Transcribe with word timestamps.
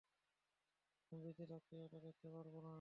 আমি 1.11 1.19
বেঁচে 1.23 1.45
থাকতে 1.45 1.73
এটা 1.85 1.99
দেখতে 1.99 2.27
পারব 2.29 2.53
না। 2.57 2.69